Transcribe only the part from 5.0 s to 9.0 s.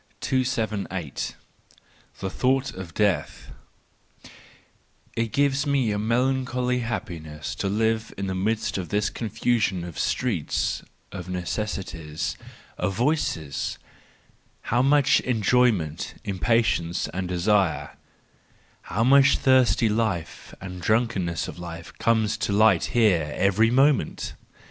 .—It gives me^a melancholy happiness to live in the midst of